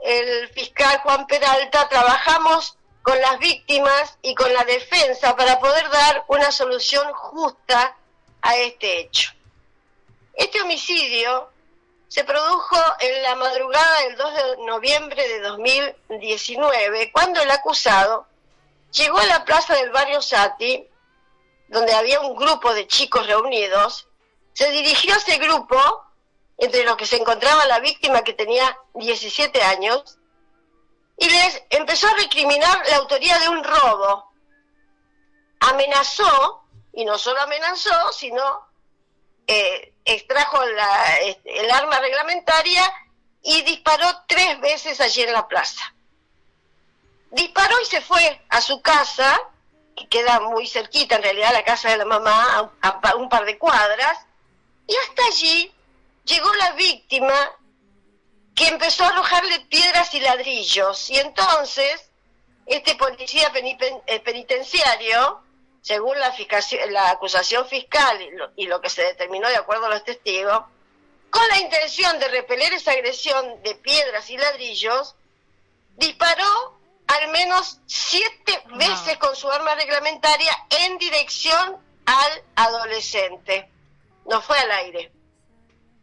el 0.03 0.49
fiscal 0.49 0.99
Juan 0.99 1.25
Peralta, 1.25 1.89
trabajamos 1.89 2.77
con 3.01 3.19
las 3.19 3.39
víctimas 3.39 4.17
y 4.21 4.35
con 4.35 4.53
la 4.53 4.63
defensa 4.63 5.35
para 5.35 5.59
poder 5.59 5.89
dar 5.89 6.23
una 6.27 6.51
solución 6.51 7.11
justa 7.13 7.95
a 8.41 8.55
este 8.57 8.99
hecho. 8.99 9.31
Este 10.33 10.61
homicidio 10.61 11.49
se 12.07 12.23
produjo 12.23 12.77
en 12.99 13.23
la 13.23 13.35
madrugada 13.35 14.01
del 14.01 14.17
2 14.17 14.33
de 14.35 14.65
noviembre 14.65 15.27
de 15.27 15.39
2019, 15.41 17.11
cuando 17.11 17.41
el 17.41 17.49
acusado 17.49 18.27
llegó 18.91 19.17
a 19.17 19.25
la 19.25 19.43
plaza 19.45 19.75
del 19.75 19.89
barrio 19.89 20.21
Sati 20.21 20.87
donde 21.67 21.93
había 21.93 22.21
un 22.21 22.35
grupo 22.35 22.73
de 22.73 22.87
chicos 22.87 23.25
reunidos, 23.27 24.07
se 24.53 24.69
dirigió 24.71 25.13
a 25.13 25.17
ese 25.17 25.37
grupo, 25.37 25.77
entre 26.57 26.83
los 26.83 26.95
que 26.95 27.05
se 27.05 27.17
encontraba 27.17 27.65
la 27.65 27.79
víctima 27.79 28.23
que 28.23 28.33
tenía 28.33 28.77
17 28.93 29.61
años, 29.63 30.19
y 31.17 31.29
les 31.29 31.63
empezó 31.69 32.07
a 32.07 32.15
recriminar 32.15 32.81
la 32.89 32.97
autoría 32.97 33.37
de 33.39 33.49
un 33.49 33.63
robo. 33.63 34.31
Amenazó, 35.59 36.63
y 36.93 37.05
no 37.05 37.17
solo 37.17 37.41
amenazó, 37.41 38.11
sino 38.11 38.67
eh, 39.47 39.93
extrajo 40.05 40.61
el 40.63 41.71
arma 41.71 41.99
reglamentaria 41.99 42.83
y 43.41 43.61
disparó 43.63 44.05
tres 44.27 44.59
veces 44.61 45.01
allí 45.01 45.21
en 45.21 45.33
la 45.33 45.47
plaza. 45.47 45.93
Disparó 47.31 47.79
y 47.81 47.85
se 47.85 48.01
fue 48.01 48.41
a 48.49 48.61
su 48.61 48.81
casa 48.81 49.39
que 49.95 50.07
queda 50.07 50.39
muy 50.39 50.67
cerquita 50.67 51.15
en 51.15 51.23
realidad 51.23 51.53
la 51.53 51.63
casa 51.63 51.89
de 51.89 51.97
la 51.97 52.05
mamá, 52.05 52.71
a, 52.81 53.15
un 53.15 53.29
par 53.29 53.45
de 53.45 53.57
cuadras, 53.57 54.17
y 54.87 54.95
hasta 54.95 55.25
allí 55.25 55.71
llegó 56.25 56.53
la 56.55 56.71
víctima 56.71 57.33
que 58.55 58.67
empezó 58.67 59.03
a 59.03 59.09
arrojarle 59.09 59.61
piedras 59.61 60.13
y 60.13 60.19
ladrillos. 60.19 61.09
Y 61.09 61.17
entonces, 61.19 62.09
este 62.65 62.95
policía 62.95 63.51
eh, 63.55 64.19
penitenciario, 64.19 65.41
según 65.81 66.15
la, 66.19 67.09
acusación 67.09 67.67
fiscal 67.67 68.19
y 68.55 68.67
lo, 68.67 68.81
que 68.81 68.89
se 68.89 69.03
determinó 69.03 69.47
de 69.49 69.57
acuerdo 69.57 69.87
a 69.87 69.89
los 69.89 70.03
testigos, 70.03 70.63
con 71.29 71.47
la 71.49 71.59
intención 71.59 72.19
de 72.19 72.27
repeler 72.27 72.73
esa 72.73 72.91
agresión 72.91 73.61
de 73.63 73.75
piedras 73.75 74.29
y 74.29 74.37
ladrillos, 74.37 75.15
disparó 75.97 76.79
al 77.07 77.27
menos 77.29 77.79
siete 77.85 78.63
veces 78.75 79.17
con 79.17 79.35
su 79.35 79.49
arma 79.51 79.75
reglamentaria 79.75 80.51
en 80.69 80.97
dirección 80.97 81.77
al 82.05 82.43
adolescente. 82.55 83.69
No 84.25 84.41
fue 84.41 84.57
al 84.57 84.71
aire. 84.71 85.11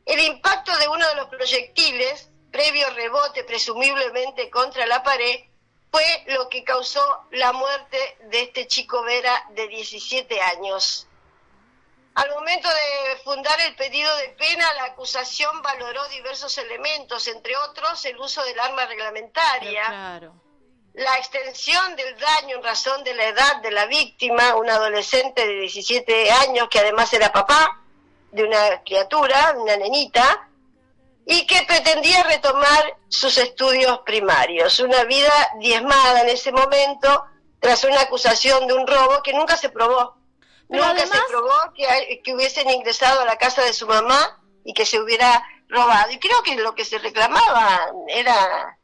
El 0.05 0.21
impacto 0.21 0.77
de 0.77 0.89
uno 0.89 1.07
de 1.09 1.15
los 1.17 1.29
proyectiles, 1.29 2.31
previo 2.51 2.91
rebote 2.91 3.45
presumiblemente 3.45 4.51
contra 4.51 4.87
la 4.87 5.03
pared, 5.03 5.45
fue 5.91 6.05
lo 6.29 6.49
que 6.49 6.63
causó 6.65 7.03
la 7.33 7.53
muerte 7.53 8.19
de 8.31 8.43
este 8.43 8.67
chico 8.67 9.03
Vera 9.03 9.47
de 9.51 9.69
17 9.69 10.41
años. 10.41 11.07
Al 12.15 12.31
momento 12.31 12.69
de 12.69 13.17
fundar 13.25 13.59
el 13.61 13.75
pedido 13.77 14.15
de 14.17 14.29
pena, 14.31 14.73
la 14.75 14.85
acusación 14.85 15.63
valoró 15.63 16.07
diversos 16.09 16.59
elementos, 16.59 17.27
entre 17.29 17.57
otros 17.57 18.05
el 18.05 18.19
uso 18.19 18.45
del 18.45 18.59
arma 18.61 18.87
reglamentaria. 18.87 19.87
Claro 19.87 20.50
la 20.95 21.17
extensión 21.19 21.97
del 21.97 22.17
daño 22.19 22.57
en 22.57 22.63
razón 22.63 23.05
de 23.05 23.15
la 23.15 23.27
edad 23.27 23.63
de 23.63 23.71
la 23.71 23.87
víctima, 23.87 24.57
un 24.57 24.69
adolescente 24.69 25.47
de 25.47 25.61
17 25.61 26.31
años 26.33 26.69
que 26.69 26.81
además 26.81 27.13
era 27.13 27.33
papá 27.33 27.81
de 28.33 28.45
una 28.45 28.83
criatura, 28.85 29.55
una 29.57 29.77
nenita, 29.77 30.49
y 31.27 31.47
que 31.47 31.63
pretendía 31.63 32.25
retomar 32.25 32.97
sus 33.09 33.39
estudios 33.39 34.01
primarios, 34.01 34.81
una 34.81 35.05
vida 35.05 35.33
diezmada 35.59 36.23
en 36.23 36.29
ese 36.29 36.51
momento 36.51 37.25
tras 37.61 37.85
una 37.85 38.01
acusación 38.01 38.67
de 38.67 38.75
un 38.75 38.87
robo 38.87 39.23
que 39.23 39.33
nunca 39.33 39.57
se 39.57 39.69
probó. 39.69 40.17
nunca 40.69 41.07
se 41.07 41.19
probó 41.29 41.73
que, 41.75 42.21
que 42.25 42.35
hubiesen 42.35 42.69
ingresado 42.71 43.21
a 43.21 43.25
la 43.25 43.37
casa 43.37 43.63
de 43.63 43.73
su 43.73 43.87
mamá 43.87 44.41
y 44.65 44.73
que 44.73 44.87
se 44.87 44.99
hubiera 44.99 45.45
robado. 45.69 46.11
Y 46.11 46.19
creo 46.19 46.43
que 46.43 46.57
lo 46.57 46.75
que 46.75 46.85
se 46.85 46.99
reclamaba 46.99 47.93
era 48.09 48.79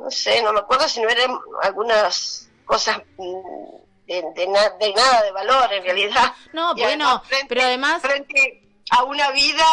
no 0.00 0.10
sé, 0.10 0.42
no 0.42 0.52
me 0.52 0.60
acuerdo 0.60 0.88
si 0.88 1.00
no 1.00 1.08
eran 1.08 1.38
algunas 1.62 2.48
cosas 2.64 3.02
mm, 3.18 3.80
de, 4.06 4.46
nada 4.48 5.22
de 5.22 5.32
valor 5.32 5.72
en 5.72 5.84
realidad. 5.84 6.34
No, 6.52 6.74
bueno, 6.74 7.22
pero 7.48 7.62
además... 7.62 8.02
Frente 8.02 8.66
a 8.90 9.04
una 9.04 9.30
vida 9.30 9.64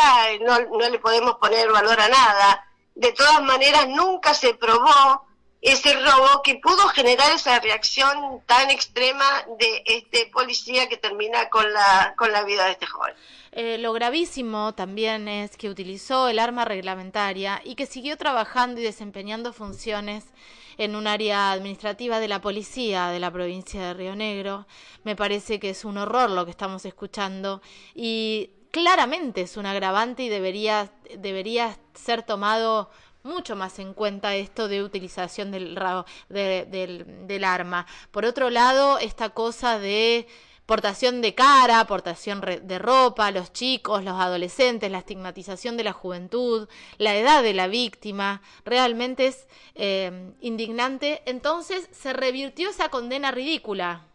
no, 0.42 0.60
no 0.60 0.90
le 0.90 1.00
podemos 1.00 1.38
poner 1.38 1.72
valor 1.72 2.00
a 2.00 2.08
nada. 2.08 2.68
De 2.94 3.14
todas 3.14 3.42
maneras, 3.42 3.88
nunca 3.88 4.34
se 4.34 4.54
probó 4.54 5.27
ese 5.62 5.94
robo 5.94 6.42
que 6.44 6.56
pudo 6.56 6.88
generar 6.90 7.32
esa 7.34 7.60
reacción 7.60 8.42
tan 8.46 8.70
extrema 8.70 9.26
de 9.60 9.84
este 9.86 10.28
policía 10.28 10.88
que 10.88 10.98
termina 10.98 11.50
con 11.50 11.72
la, 11.74 12.14
con 12.18 12.32
la 12.32 12.44
vida 12.44 12.66
de 12.66 12.72
este 12.74 12.86
joven. 12.86 13.14
Eh, 13.52 13.78
lo 13.80 13.92
gravísimo 13.94 14.76
también 14.76 15.28
es 15.28 15.58
que 15.58 15.70
utilizó 15.70 16.28
el 16.28 16.38
arma 16.38 16.64
reglamentaria 16.64 17.60
y 17.64 17.76
que 17.76 17.88
siguió 17.88 18.16
trabajando 18.18 18.80
y 18.80 18.84
desempeñando 18.84 19.52
funciones 19.52 20.26
en 20.78 20.96
un 20.96 21.08
área 21.08 21.52
administrativa 21.52 22.20
de 22.20 22.28
la 22.28 22.40
policía 22.40 23.08
de 23.08 23.20
la 23.20 23.32
provincia 23.32 23.82
de 23.82 23.94
Río 23.96 24.16
Negro. 24.16 24.68
Me 25.04 25.16
parece 25.16 25.60
que 25.60 25.72
es 25.72 25.86
un 25.86 25.98
horror 25.98 26.30
lo 26.30 26.46
que 26.46 26.52
estamos 26.52 26.86
escuchando 26.86 27.64
y 27.96 28.52
claramente 28.70 29.42
es 29.42 29.58
un 29.58 29.66
agravante 29.66 30.24
y 30.24 30.30
debería, 30.30 30.92
debería 31.18 31.78
ser 31.96 32.22
tomado 32.22 32.92
mucho 33.28 33.56
más 33.56 33.78
en 33.78 33.94
cuenta 33.94 34.36
esto 34.36 34.68
de 34.68 34.82
utilización 34.82 35.52
del, 35.52 35.80
del, 36.30 37.28
del 37.28 37.44
arma. 37.44 37.86
Por 38.12 38.26
otro 38.26 38.50
lado, 38.50 38.98
esta 38.98 39.30
cosa 39.30 39.78
de 39.78 40.28
portación 40.66 41.22
de 41.22 41.34
cara, 41.34 41.86
portación 41.86 42.42
de 42.42 42.80
ropa, 42.80 43.32
los 43.32 43.54
chicos, 43.54 44.04
los 44.04 44.20
adolescentes, 44.20 44.92
la 44.92 44.98
estigmatización 45.00 45.78
de 45.78 45.86
la 45.86 45.94
juventud, 45.94 46.68
la 46.98 47.16
edad 47.16 47.42
de 47.42 47.54
la 47.54 47.68
víctima, 47.68 48.42
realmente 48.66 49.28
es 49.28 49.48
eh, 49.76 50.34
indignante. 50.42 51.22
Entonces 51.26 51.90
se 51.92 52.12
revirtió 52.12 52.70
esa 52.70 52.90
condena 52.90 53.32
ridícula. 53.32 54.07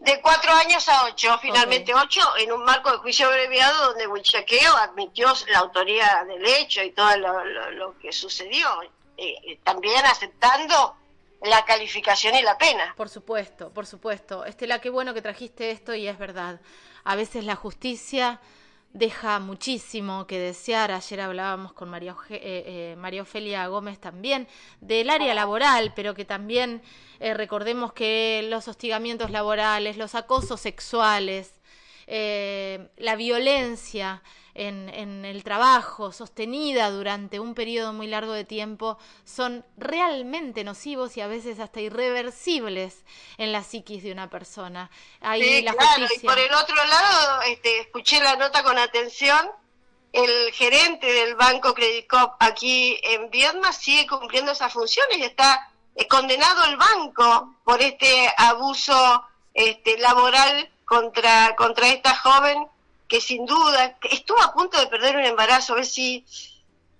De 0.00 0.18
cuatro 0.22 0.50
años 0.52 0.88
a 0.88 1.04
ocho, 1.04 1.38
finalmente 1.42 1.94
ocho, 1.94 2.22
en 2.38 2.50
un 2.52 2.64
marco 2.64 2.90
de 2.90 2.98
juicio 2.98 3.26
abreviado 3.26 3.88
donde 3.88 4.06
Huichaqueo 4.06 4.74
admitió 4.76 5.30
la 5.52 5.58
autoría 5.58 6.24
del 6.24 6.44
hecho 6.46 6.82
y 6.82 6.90
todo 6.92 7.14
lo, 7.18 7.98
que 7.98 8.10
sucedió, 8.10 8.66
eh, 9.18 9.58
también 9.62 10.04
aceptando 10.06 10.96
la 11.42 11.66
calificación 11.66 12.34
y 12.34 12.42
la 12.42 12.56
pena. 12.56 12.94
Por 12.96 13.10
supuesto, 13.10 13.70
por 13.74 13.86
supuesto. 13.86 14.46
Estela, 14.46 14.80
qué 14.80 14.88
bueno 14.88 15.12
que 15.12 15.20
trajiste 15.20 15.70
esto 15.70 15.94
y 15.94 16.08
es 16.08 16.18
verdad. 16.18 16.60
A 17.04 17.14
veces 17.14 17.44
la 17.44 17.56
justicia 17.56 18.40
deja 18.92 19.38
muchísimo 19.38 20.26
que 20.26 20.38
desear. 20.38 20.90
Ayer 20.90 21.20
hablábamos 21.20 21.72
con 21.72 21.88
María, 21.88 22.16
eh, 22.30 22.96
eh, 22.96 23.20
Ofelia 23.20 23.66
Gómez 23.68 23.98
también 23.98 24.48
del 24.80 25.10
área 25.10 25.34
laboral, 25.34 25.92
pero 25.94 26.14
que 26.14 26.24
también 26.24 26.82
eh, 27.20 27.34
recordemos 27.34 27.92
que 27.92 28.46
los 28.48 28.68
hostigamientos 28.68 29.30
laborales, 29.30 29.96
los 29.96 30.14
acosos 30.14 30.60
sexuales, 30.60 31.54
eh, 32.12 32.88
la 32.96 33.14
violencia 33.14 34.20
en, 34.54 34.88
en, 34.88 35.24
el 35.24 35.44
trabajo 35.44 36.10
sostenida 36.10 36.90
durante 36.90 37.38
un 37.38 37.54
periodo 37.54 37.92
muy 37.92 38.08
largo 38.08 38.32
de 38.32 38.44
tiempo 38.44 38.98
son 39.24 39.64
realmente 39.76 40.64
nocivos 40.64 41.16
y 41.16 41.20
a 41.20 41.28
veces 41.28 41.60
hasta 41.60 41.80
irreversibles 41.80 43.04
en 43.38 43.52
la 43.52 43.62
psiquis 43.62 44.02
de 44.02 44.10
una 44.10 44.28
persona. 44.28 44.90
Ahí 45.20 45.42
sí, 45.42 45.62
la 45.62 45.72
claro, 45.72 46.06
y 46.12 46.18
por 46.18 46.36
el 46.36 46.52
otro 46.52 46.74
lado, 46.74 47.42
este, 47.42 47.78
escuché 47.78 48.20
la 48.20 48.34
nota 48.34 48.64
con 48.64 48.76
atención 48.76 49.48
el 50.12 50.52
gerente 50.52 51.06
del 51.06 51.36
Banco 51.36 51.74
Credit 51.74 52.08
Corp 52.08 52.34
aquí 52.40 52.98
en 53.04 53.30
Viedma 53.30 53.72
sigue 53.72 54.08
cumpliendo 54.08 54.50
esas 54.50 54.72
funciones 54.72 55.16
y 55.16 55.22
está 55.22 55.70
eh, 55.94 56.08
condenado 56.08 56.64
el 56.64 56.76
banco 56.76 57.54
por 57.62 57.80
este 57.80 58.28
abuso 58.36 59.24
este, 59.54 59.96
laboral 59.98 60.68
contra, 60.90 61.54
contra 61.54 61.86
esta 61.86 62.16
joven 62.16 62.66
que 63.06 63.20
sin 63.20 63.46
duda 63.46 63.96
estuvo 64.10 64.42
a 64.42 64.52
punto 64.52 64.76
de 64.80 64.88
perder 64.88 65.16
un 65.16 65.24
embarazo, 65.24 65.72
a 65.72 65.76
ver 65.76 65.86
si, 65.86 66.26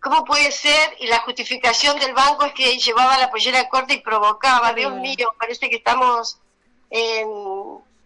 ¿cómo 0.00 0.24
puede 0.24 0.52
ser? 0.52 0.96
Y 1.00 1.08
la 1.08 1.18
justificación 1.22 1.98
del 1.98 2.14
banco 2.14 2.44
es 2.44 2.52
que 2.52 2.78
llevaba 2.78 3.18
la 3.18 3.32
pollera 3.32 3.68
corta 3.68 3.92
y 3.92 4.00
provocaba, 4.00 4.72
Dios 4.74 4.94
mío, 4.94 5.34
parece 5.36 5.68
que 5.68 5.76
estamos 5.76 6.38
en 6.88 7.28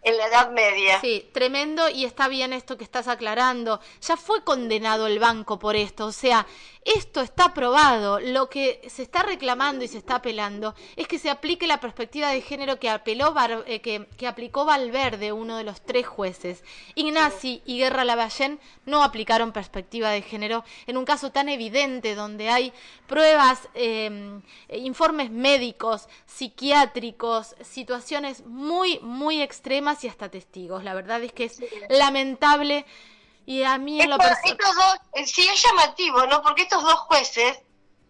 en 0.05 0.17
la 0.17 0.27
Edad 0.27 0.51
Media. 0.51 1.01
Sí, 1.01 1.27
tremendo 1.33 1.89
y 1.89 2.05
está 2.05 2.27
bien 2.27 2.53
esto 2.53 2.77
que 2.77 2.83
estás 2.83 3.07
aclarando. 3.07 3.81
Ya 4.01 4.15
fue 4.15 4.43
condenado 4.43 5.07
el 5.07 5.19
banco 5.19 5.59
por 5.59 5.75
esto, 5.75 6.05
o 6.05 6.11
sea, 6.11 6.45
esto 6.85 7.21
está 7.21 7.55
probado. 7.55 8.19
Lo 8.19 8.47
que 8.47 8.79
se 8.87 9.01
está 9.01 9.23
reclamando 9.23 9.83
y 9.83 9.87
se 9.87 9.97
está 9.97 10.15
apelando 10.15 10.75
es 10.95 11.07
que 11.07 11.17
se 11.17 11.31
aplique 11.31 11.65
la 11.65 11.79
perspectiva 11.79 12.29
de 12.29 12.41
género 12.41 12.79
que, 12.79 12.91
apeló 12.91 13.33
eh, 13.65 13.81
que, 13.81 14.07
que, 14.17 14.27
aplicó 14.27 14.65
Valverde, 14.65 15.31
uno 15.31 15.57
de 15.57 15.63
los 15.63 15.81
tres 15.81 16.05
jueces. 16.05 16.63
Ignaci 16.93 17.63
y 17.65 17.79
Guerra 17.79 18.05
Lavallén 18.05 18.59
no 18.85 19.03
aplicaron 19.03 19.51
perspectiva 19.51 20.11
de 20.11 20.21
género 20.21 20.63
en 20.85 20.97
un 20.97 21.05
caso 21.05 21.31
tan 21.31 21.49
evidente 21.49 22.13
donde 22.13 22.49
hay 22.49 22.71
pruebas, 23.07 23.67
em, 23.73 24.43
informes 24.69 25.31
médicos, 25.31 26.07
psiquiátricos, 26.27 27.55
situaciones 27.61 28.45
muy, 28.45 28.99
muy 28.99 29.41
extremas 29.41 29.94
y 30.03 30.07
hasta 30.07 30.29
testigos. 30.29 30.83
La 30.83 30.93
verdad 30.93 31.23
es 31.23 31.31
que 31.31 31.45
es 31.45 31.59
lamentable 31.89 32.85
y 33.45 33.63
a 33.63 33.77
mí 33.77 34.01
en 34.01 34.09
lo 34.09 34.17
estos 34.17 34.75
dos, 34.75 34.95
eh, 35.13 35.25
sí 35.25 35.47
es 35.47 35.61
llamativo, 35.61 36.25
¿no? 36.25 36.41
Porque 36.41 36.63
estos 36.63 36.83
dos 36.83 36.95
jueces, 37.01 37.59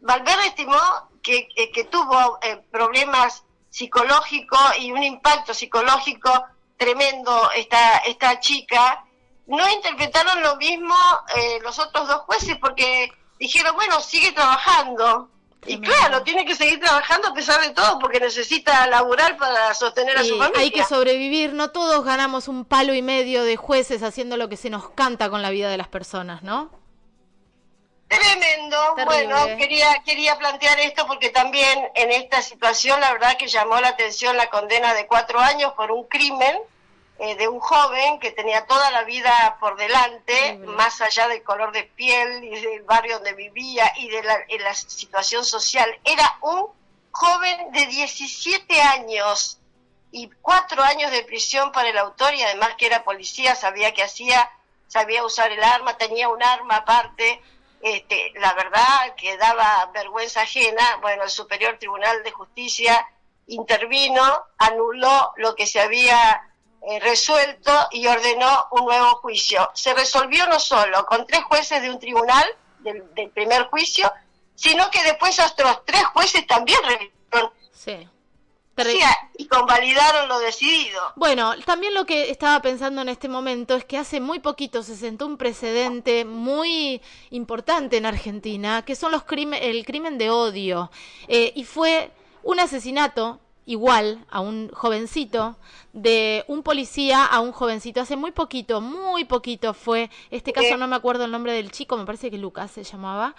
Valverde 0.01 0.47
estimó 0.47 0.77
que, 1.21 1.47
que, 1.73 1.83
tuvo 1.85 2.39
eh, 2.41 2.57
problemas 2.71 3.43
psicológicos 3.69 4.77
y 4.79 4.91
un 4.91 5.03
impacto 5.03 5.53
psicológico 5.53 6.31
tremendo 6.77 7.51
esta, 7.51 7.97
esta 7.99 8.39
chica, 8.39 9.03
no 9.47 9.69
interpretaron 9.69 10.41
lo 10.41 10.55
mismo 10.55 10.95
eh, 11.35 11.59
los 11.61 11.77
otros 11.79 12.07
dos 12.07 12.21
jueces 12.21 12.57
porque 12.57 13.11
dijeron, 13.39 13.75
bueno, 13.75 13.99
sigue 14.01 14.31
trabajando. 14.31 15.29
Y 15.65 15.79
claro, 15.79 16.21
tiene 16.23 16.45
que 16.45 16.55
seguir 16.55 16.79
trabajando 16.79 17.29
a 17.29 17.33
pesar 17.33 17.61
de 17.61 17.71
todo 17.71 17.99
porque 17.99 18.19
necesita 18.19 18.85
laburar 18.87 19.37
para 19.37 19.73
sostener 19.73 20.17
a 20.17 20.23
su 20.23 20.37
familia. 20.37 20.61
Hay 20.61 20.71
que 20.71 20.83
sobrevivir, 20.83 21.53
no 21.53 21.71
todos 21.71 22.03
ganamos 22.05 22.47
un 22.47 22.65
palo 22.65 22.93
y 22.93 23.01
medio 23.01 23.43
de 23.43 23.55
jueces 23.55 24.03
haciendo 24.03 24.37
lo 24.37 24.49
que 24.49 24.57
se 24.57 24.69
nos 24.69 24.89
canta 24.89 25.29
con 25.29 25.41
la 25.41 25.49
vida 25.49 25.69
de 25.69 25.77
las 25.77 25.87
personas, 25.87 26.43
¿no? 26.43 26.69
Tremendo. 28.07 28.77
Bueno, 29.05 29.35
quería 29.57 29.87
quería 30.05 30.37
plantear 30.37 30.79
esto 30.79 31.07
porque 31.07 31.29
también 31.29 31.89
en 31.95 32.11
esta 32.11 32.41
situación 32.41 32.99
la 32.99 33.11
verdad 33.13 33.35
que 33.37 33.47
llamó 33.47 33.79
la 33.81 33.89
atención 33.89 34.37
la 34.37 34.49
condena 34.49 34.93
de 34.93 35.07
cuatro 35.07 35.39
años 35.39 35.73
por 35.73 35.91
un 35.91 36.03
crimen 36.03 36.55
eh, 37.17 37.35
de 37.35 37.47
un 37.47 37.61
joven 37.61 38.19
que 38.19 38.31
tenía 38.31 38.65
toda 38.65 38.91
la 38.91 39.03
vida 39.03 39.57
por 39.61 39.77
delante, 39.77 40.57
más 40.57 40.99
allá 40.99 41.29
del 41.29 41.43
color 41.43 41.71
de 41.71 41.83
piel 41.83 42.43
y 42.43 42.59
del 42.59 42.83
barrio 42.83 43.15
donde 43.15 43.33
vivía 43.33 43.89
y 43.95 44.09
de 44.09 44.21
la, 44.23 44.73
situación 44.73 45.45
social. 45.45 45.89
Era 46.03 46.37
un 46.41 46.67
joven 47.11 47.71
de 47.71 47.85
17 47.85 48.81
años 48.81 49.59
y 50.11 50.29
cuatro 50.41 50.83
años 50.83 51.09
de 51.11 51.23
prisión 51.23 51.71
para 51.71 51.87
el 51.87 51.97
autor 51.97 52.33
y 52.33 52.43
además 52.43 52.75
que 52.77 52.87
era 52.87 53.05
policía, 53.05 53.55
sabía 53.55 53.93
que 53.93 54.03
hacía, 54.03 54.51
sabía 54.87 55.23
usar 55.23 55.53
el 55.53 55.63
arma, 55.63 55.97
tenía 55.97 56.27
un 56.27 56.43
arma 56.43 56.77
aparte. 56.77 57.41
Este, 57.81 58.33
la 58.35 58.53
verdad 58.53 59.15
que 59.15 59.37
daba 59.37 59.89
vergüenza 59.93 60.41
ajena. 60.41 60.97
Bueno, 61.01 61.23
el 61.23 61.29
Superior 61.29 61.77
Tribunal 61.77 62.23
de 62.23 62.31
Justicia 62.31 63.07
intervino, 63.47 64.43
anuló 64.57 65.33
lo 65.37 65.55
que 65.55 65.67
se 65.67 65.79
había 65.79 66.41
eh, 66.87 66.99
resuelto 66.99 67.71
y 67.91 68.05
ordenó 68.05 68.67
un 68.69 68.85
nuevo 68.85 69.15
juicio. 69.15 69.71
Se 69.73 69.93
resolvió 69.95 70.45
no 70.45 70.59
solo 70.59 71.03
con 71.07 71.25
tres 71.25 71.43
jueces 71.45 71.81
de 71.81 71.89
un 71.89 71.99
tribunal 71.99 72.45
del, 72.79 73.01
primer 73.31 73.63
juicio, 73.69 74.11
sino 74.53 74.91
que 74.91 75.01
después 75.01 75.39
otros 75.39 75.83
tres 75.85 76.03
jueces 76.13 76.45
también 76.45 76.79
revisaron. 76.83 77.51
Sí. 77.73 78.07
y 79.37 79.47
convalidaron 79.47 80.27
lo 80.27 80.37
decidido. 80.37 81.13
Bueno, 81.15 81.53
también 81.65 81.95
lo 81.95 82.05
que 82.05 82.29
estaba 82.29 82.61
pensando 82.61 83.01
en 83.01 83.09
este 83.09 83.29
momento 83.29 83.75
es 83.75 83.85
que 83.85 83.97
hace 83.97 84.19
muy 84.19 84.39
poquito 84.39 84.83
se 84.83 84.95
sentó 84.95 85.25
un 85.25 85.37
precedente 85.37 86.23
muy 86.23 87.01
importante 87.31 87.97
en 87.97 88.05
Argentina, 88.05 88.83
que 88.85 88.95
son 88.95 89.11
los 89.11 89.23
crimen, 89.23 89.63
el 89.63 89.85
crimen 89.85 90.19
de 90.19 90.29
odio, 90.29 90.91
eh, 91.27 91.51
y 91.55 91.63
fue 91.63 92.11
un 92.43 92.59
asesinato 92.59 93.39
igual 93.65 94.25
a 94.29 94.39
un 94.39 94.69
jovencito, 94.69 95.57
de 95.93 96.43
un 96.47 96.63
policía 96.63 97.25
a 97.25 97.39
un 97.39 97.51
jovencito. 97.51 98.01
Hace 98.01 98.15
muy 98.15 98.31
poquito, 98.31 98.81
muy 98.81 99.25
poquito 99.25 99.73
fue, 99.73 100.09
este 100.31 100.53
caso 100.53 100.77
no 100.77 100.87
me 100.87 100.95
acuerdo 100.95 101.25
el 101.25 101.31
nombre 101.31 101.53
del 101.53 101.71
chico, 101.71 101.97
me 101.97 102.05
parece 102.05 102.29
que 102.29 102.37
Lucas 102.37 102.71
se 102.71 102.83
llamaba, 102.83 103.35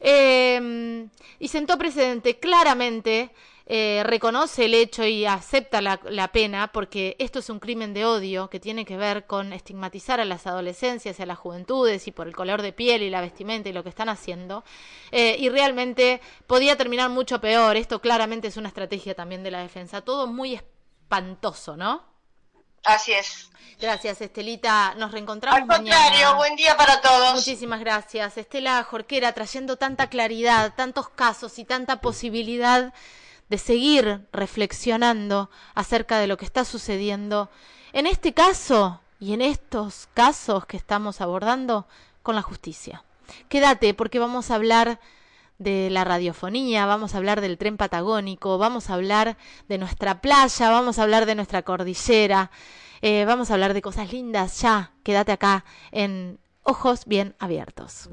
eh, 0.00 1.06
y 1.38 1.48
sentó 1.48 1.76
precedente 1.76 2.38
claramente 2.38 3.30
eh, 3.66 4.02
reconoce 4.04 4.64
el 4.64 4.74
hecho 4.74 5.04
y 5.04 5.26
acepta 5.26 5.80
la, 5.80 6.28
pena, 6.32 6.72
porque 6.72 7.16
esto 7.18 7.38
es 7.38 7.50
un 7.50 7.60
crimen 7.60 7.94
de 7.94 8.04
odio 8.04 8.50
que 8.50 8.60
tiene 8.60 8.84
que 8.84 8.96
ver 8.96 9.26
con 9.26 9.52
estigmatizar 9.52 10.20
a 10.20 10.24
las 10.24 10.46
adolescencias 10.46 11.18
y 11.18 11.22
a 11.22 11.26
las 11.26 11.38
juventudes 11.38 12.08
y 12.08 12.12
por 12.12 12.26
el 12.26 12.34
color 12.34 12.62
de 12.62 12.72
piel 12.72 13.02
y 13.02 13.10
la 13.10 13.20
vestimenta 13.20 13.68
y 13.68 13.72
lo 13.72 13.82
que 13.82 13.88
están 13.88 14.08
haciendo. 14.08 14.64
Eh, 15.12 15.36
y 15.38 15.48
realmente 15.48 16.20
podía 16.46 16.76
terminar 16.76 17.10
mucho 17.10 17.40
peor. 17.40 17.76
Esto 17.76 18.00
claramente 18.00 18.48
es 18.48 18.56
una 18.56 18.68
estrategia 18.68 19.14
también 19.14 19.42
de 19.42 19.50
la 19.50 19.60
defensa. 19.60 20.00
Todo 20.00 20.26
muy 20.26 20.54
espantoso, 20.54 21.76
¿no? 21.76 22.04
Así 22.84 23.12
es. 23.12 23.50
Gracias, 23.80 24.20
Estelita. 24.20 24.94
Nos 24.96 25.12
reencontramos 25.12 25.60
Al 25.60 25.66
contrario, 25.66 26.36
buen 26.36 26.54
día 26.56 26.76
para 26.76 27.00
todos. 27.00 27.34
Muchísimas 27.34 27.80
gracias. 27.80 28.36
Estela 28.36 28.82
Jorquera 28.84 29.32
trayendo 29.32 29.76
tanta 29.76 30.08
claridad, 30.08 30.74
tantos 30.76 31.08
casos 31.08 31.58
y 31.58 31.64
tanta 31.64 32.00
posibilidad 32.00 32.92
de 33.50 33.58
seguir 33.58 34.26
reflexionando 34.32 35.50
acerca 35.74 36.18
de 36.18 36.28
lo 36.28 36.38
que 36.38 36.44
está 36.44 36.64
sucediendo 36.64 37.50
en 37.92 38.06
este 38.06 38.32
caso 38.32 39.00
y 39.18 39.34
en 39.34 39.42
estos 39.42 40.08
casos 40.14 40.64
que 40.64 40.76
estamos 40.76 41.20
abordando 41.20 41.86
con 42.22 42.36
la 42.36 42.42
justicia. 42.42 43.04
Quédate 43.48 43.92
porque 43.92 44.18
vamos 44.18 44.50
a 44.50 44.54
hablar 44.54 45.00
de 45.58 45.90
la 45.90 46.04
radiofonía, 46.04 46.86
vamos 46.86 47.14
a 47.14 47.18
hablar 47.18 47.40
del 47.40 47.58
tren 47.58 47.76
patagónico, 47.76 48.56
vamos 48.56 48.88
a 48.88 48.94
hablar 48.94 49.36
de 49.68 49.78
nuestra 49.78 50.22
playa, 50.22 50.70
vamos 50.70 50.98
a 50.98 51.02
hablar 51.02 51.26
de 51.26 51.34
nuestra 51.34 51.62
cordillera, 51.62 52.50
eh, 53.02 53.24
vamos 53.26 53.50
a 53.50 53.54
hablar 53.54 53.74
de 53.74 53.82
cosas 53.82 54.12
lindas 54.12 54.60
ya. 54.62 54.92
Quédate 55.02 55.32
acá 55.32 55.64
en 55.92 56.38
Ojos 56.62 57.04
Bien 57.04 57.34
Abiertos. 57.38 58.08